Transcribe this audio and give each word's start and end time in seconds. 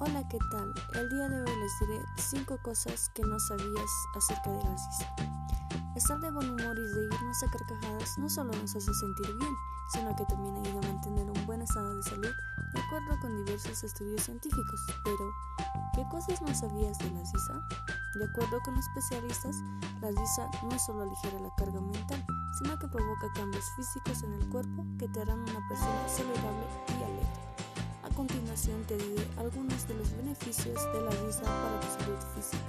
Hola, 0.00 0.22
¿qué 0.28 0.38
tal? 0.52 0.72
El 0.94 1.08
día 1.08 1.28
de 1.28 1.42
hoy 1.42 1.56
les 1.58 1.80
diré 1.80 2.00
5 2.18 2.58
cosas 2.62 3.10
que 3.16 3.22
no 3.24 3.36
sabías 3.40 3.90
acerca 4.14 4.48
de 4.52 4.62
la 4.62 4.70
risa. 4.70 5.16
Estar 5.96 6.20
de 6.20 6.30
buen 6.30 6.50
humor 6.50 6.78
y 6.78 6.86
reírnos 6.94 7.42
a 7.42 7.50
carcajadas 7.50 8.16
no 8.16 8.30
solo 8.30 8.52
nos 8.52 8.76
hace 8.76 8.94
sentir 8.94 9.26
bien, 9.34 9.52
sino 9.92 10.14
que 10.14 10.24
también 10.26 10.56
ayuda 10.56 10.78
a 10.78 10.92
mantener 10.92 11.28
un 11.28 11.46
buen 11.46 11.62
estado 11.62 11.96
de 11.96 12.02
salud 12.04 12.30
de 12.74 12.80
acuerdo 12.80 13.18
con 13.20 13.44
diversos 13.44 13.82
estudios 13.82 14.22
científicos. 14.22 14.80
Pero, 15.02 15.32
¿qué 15.96 16.04
cosas 16.12 16.40
no 16.42 16.54
sabías 16.54 16.96
de 17.00 17.10
la 17.10 17.20
risa? 17.20 17.68
De 18.14 18.24
acuerdo 18.24 18.60
con 18.64 18.78
especialistas, 18.78 19.56
la 20.00 20.10
risa 20.10 20.48
no 20.62 20.78
solo 20.78 21.02
aligera 21.02 21.40
la 21.40 21.50
carga 21.56 21.80
mental, 21.80 22.24
sino 22.56 22.78
que 22.78 22.86
provoca 22.86 23.32
cambios 23.34 23.64
físicos 23.74 24.22
en 24.22 24.32
el 24.34 24.48
cuerpo 24.48 24.86
que 24.96 25.08
te 25.08 25.22
harán 25.22 25.40
una 25.40 25.68
persona 25.68 26.06
continuación 28.58 28.84
te 28.86 28.96
diré 28.96 29.26
algunos 29.36 29.86
de 29.86 29.94
los 29.94 30.10
beneficios 30.16 30.92
de 30.92 31.00
la 31.00 31.10
risa 31.10 31.42
para 31.42 31.80
tu 31.80 31.86
salud 31.86 32.18
física. 32.34 32.64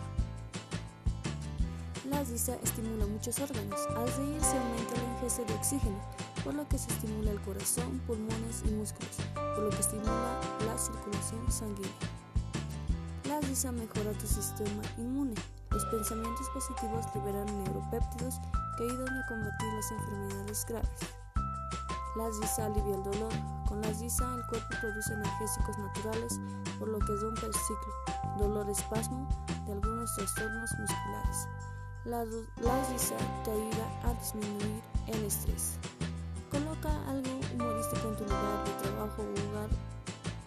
La 2.10 2.24
risa 2.24 2.56
estimula 2.64 3.08
muchos 3.08 3.40
órganos. 3.40 3.80
Al 3.96 4.08
reír 4.14 4.42
se 4.42 4.58
aumenta 4.58 4.96
la 4.96 5.14
ingesta 5.16 5.44
de 5.44 5.54
oxígeno, 5.54 5.98
por 6.44 6.54
lo 6.54 6.68
que 6.68 6.78
se 6.78 6.92
estimula 6.92 7.32
el 7.32 7.42
corazón, 7.42 8.00
pulmones 8.06 8.64
y 8.66 8.72
músculos, 8.72 9.18
por 9.34 9.64
lo 9.64 9.70
que 9.72 9.80
estimula 9.80 10.40
la 10.66 10.78
circulación 10.78 11.52
sanguínea. 11.52 11.92
La 13.28 13.40
risa 13.42 13.72
mejora 13.72 14.12
tu 14.14 14.28
sistema 14.28 14.84
inmune. 14.98 15.36
Los 15.72 15.86
pensamientos 15.86 16.50
positivos 16.50 17.06
liberan 17.16 17.48
neuropéptidos 17.64 18.36
que 18.78 18.84
ayudan 18.84 19.18
a 19.18 19.28
combatir 19.28 19.74
las 19.74 19.92
enfermedades 19.92 20.66
graves. 20.68 21.19
La 22.16 22.28
risa 22.30 22.66
alivia 22.66 22.96
el 22.96 23.04
dolor. 23.04 23.32
Con 23.68 23.82
la 23.82 23.90
risa 23.90 24.26
el 24.36 24.46
cuerpo 24.48 24.68
produce 24.82 25.14
analgésicos 25.14 25.78
naturales, 25.78 26.40
por 26.80 26.88
lo 26.88 27.00
que 27.00 27.16
rompe 27.16 27.46
el 27.46 27.54
ciclo 27.54 27.94
dolor-espasmo 28.40 29.28
de 29.66 29.74
algunos 29.74 30.16
trastornos 30.16 30.72
musculares. 30.80 31.48
La, 32.06 32.26
la 32.64 32.90
risa 32.90 33.16
te 33.44 33.52
ayuda 33.52 33.86
a 34.04 34.14
disminuir 34.14 34.82
el 35.08 35.24
estrés. 35.26 35.78
Coloca 36.50 36.90
algo 37.08 37.30
humorístico 37.54 38.08
en 38.08 38.16
tu 38.16 38.24
lugar 38.24 38.66
de 38.66 38.72
trabajo 38.82 39.22
o 39.22 39.50
hogar 39.52 39.70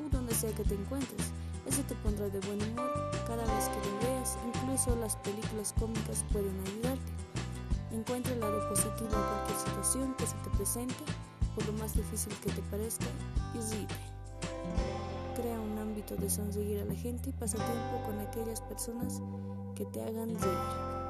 o 0.00 0.08
donde 0.10 0.34
sea 0.34 0.52
que 0.52 0.64
te 0.64 0.74
encuentres. 0.74 1.30
Eso 1.66 1.83
te 1.83 1.94
pondrá 1.96 2.28
de 2.28 2.40
buen 2.40 2.60
humor 2.60 2.90
cada 3.27 3.44
vez 3.44 3.68
que 3.68 3.88
lo 3.88 3.98
veas. 4.00 4.36
Incluso 4.46 4.96
las 4.96 5.16
películas 5.16 5.72
cómicas 5.78 6.24
pueden 6.33 6.58
ayudarte. 6.66 7.12
Encuentra 7.92 8.33
el 8.33 8.40
lado 8.40 8.68
positivo 8.68 9.10
en 9.12 9.22
cualquier 9.22 9.58
situación 9.58 10.14
que 10.14 10.27
se 10.27 10.34
te 10.36 10.50
presente, 10.50 11.05
por 11.55 11.67
lo 11.67 11.72
más 11.75 11.95
difícil 11.95 12.33
que 12.42 12.50
te 12.50 12.62
parezca, 12.62 13.06
y 13.55 13.58
ríe. 13.75 13.86
Crea 15.34 15.61
un 15.61 15.78
ámbito 15.78 16.17
de 16.17 16.28
sonreír 16.28 16.81
a 16.81 16.84
la 16.84 16.95
gente 16.95 17.31
y 17.31 17.33
pasa 17.33 17.56
tiempo 17.56 18.03
con 18.05 18.19
aquellas 18.20 18.61
personas 18.61 19.20
que 19.75 19.84
te 19.86 20.03
hagan 20.03 20.39
reír. 20.39 21.02